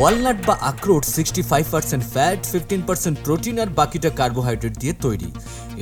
Walnut 0.00 0.38
বা 0.48 0.54
আখরোট 0.70 1.04
sixty 1.16 1.42
five 1.50 1.64
percent 1.74 2.04
fat 2.14 2.40
fifteen 2.52 2.82
percent 2.88 3.16
protein 3.24 3.56
আর 3.62 3.70
বাকিটা 3.78 4.10
কার্বোহাইড্রেট 4.20 4.74
দিয়ে 4.82 4.94
তৈরি। 5.04 5.30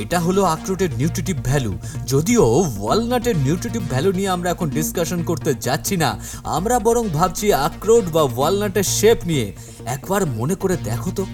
এটা 0.02 0.19
হলো 0.27 0.41
আখরোটের 0.55 0.91
নিউট্রিটিভ 1.01 1.37
ভ্যালু 1.48 1.73
যদিও 2.12 2.45
ওয়ালনাটের 2.80 3.37
নিউট্রিটিভ 3.47 3.83
ভ্যালু 3.92 4.11
নিয়ে 4.19 4.30
আমরা 4.37 4.48
এখন 4.55 4.69
ডিসকাশন 4.77 5.20
করতে 5.30 5.51
যাচ্ছি 5.66 5.95
না, 6.02 6.11
আমরা 6.56 6.77
বরং 6.87 7.05
ভাবছি 7.19 7.47
আখরোট 7.69 8.05
বা 8.15 8.23
ওয়ালনাটের 8.37 8.87
শেপ 8.97 9.19
নিয়ে। 9.30 9.47
একবার 9.95 10.23
মনে 10.39 10.55
করে 10.62 10.77
দেখো 10.89 11.11
তো। 11.19 11.25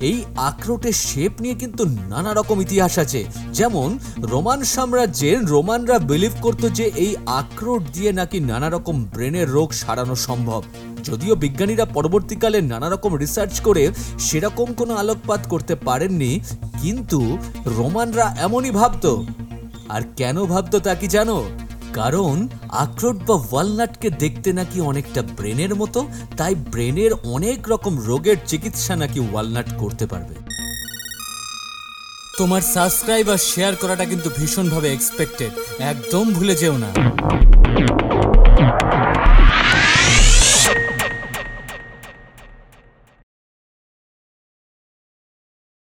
এই 0.00 0.24
আখরোটের 0.36 0.92
শেপ 0.92 1.40
নিয়ে 1.40 1.54
কিন্তু 1.54 1.84
নানা 1.84 2.34
রকম 2.34 2.60
ইতিহাস 2.60 2.98
আছে। 2.98 3.24
যেমন, 3.52 3.98
রোমান 4.18 4.62
সাম্রাজ্যের 4.62 5.44
রোমানরা 5.44 5.98
বিলিভ 5.98 6.32
করত 6.42 6.66
যে 6.66 6.90
এই 6.96 7.16
আখরোট 7.26 7.82
দিয়ে 7.92 8.12
নাকি 8.12 8.40
নানা 8.40 8.70
রকম 8.70 9.04
ব্রেনের 9.04 9.50
রোগ 9.50 9.72
সারানো 9.72 10.14
সম্ভব। 10.14 10.62
যদিও 11.04 11.34
বিজ্ঞানীরা 11.34 11.84
পরবর্তীকালে 11.84 12.60
নানা 12.60 12.88
রকম 12.88 13.16
রিসার্চ 13.16 13.60
করে 13.60 13.90
সেরকম 14.18 14.74
কোনো 14.74 14.94
আলোকপাত 14.94 15.46
করতে 15.48 15.74
পারেননি, 15.74 16.40
কিন্তু 16.82 17.38
রোমানরা 17.66 18.36
এমনই 18.40 18.70
ভাবত। 18.70 19.22
আর 19.88 20.02
কেন 20.16 20.44
ভাবত 20.44 20.76
তা 20.76 20.94
কি 20.94 21.08
জানো? 21.08 21.44
কারণ 21.94 22.48
আখরোট 22.68 23.16
বা 23.16 23.34
ওয়ালনাটকে 23.34 24.10
দেখতে 24.10 24.52
নাকি 24.52 24.80
অনেকটা 24.80 25.22
ব্রেনের 25.22 25.74
মতো, 25.74 26.08
তাই 26.36 26.54
ব্রেনের 26.54 27.10
অনেক 27.24 27.68
রকম 27.68 27.98
রোগের 28.00 28.36
চিকিৎসা 28.46 28.96
নাকি 28.96 29.20
ওয়ালনাট 29.20 29.66
করতে 29.78 30.06
পারবে। 30.06 30.34
তোমার 32.38 32.60
সাবস্ক্রাইব 32.60 33.30
আর 33.30 33.36
শেয়ার 33.36 33.76
করাটা 33.76 34.04
কিন্তু 34.04 34.30
ভীষণভাবে 34.38 34.92
এক্সপেক্টেড 34.92 35.50
একদম 35.78 36.34
ভুলে 36.34 36.54
যেও 36.54 36.78
না। 36.78 36.90